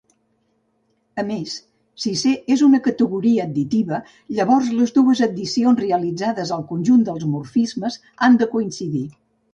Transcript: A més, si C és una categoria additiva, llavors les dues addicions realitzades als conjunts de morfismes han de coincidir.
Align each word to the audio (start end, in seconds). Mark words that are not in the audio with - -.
A 1.23 1.25
més, 1.25 1.57
si 2.05 2.13
C 2.21 2.31
és 2.55 2.63
una 2.67 2.79
categoria 2.87 3.45
additiva, 3.49 3.99
llavors 4.39 4.71
les 4.79 4.95
dues 4.97 5.21
addicions 5.27 5.85
realitzades 5.85 6.55
als 6.57 6.67
conjunts 6.73 7.11
de 7.11 7.19
morfismes 7.37 8.03
han 8.29 8.41
de 8.45 8.49
coincidir. 8.57 9.07